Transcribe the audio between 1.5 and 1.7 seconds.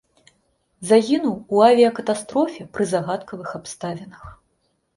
у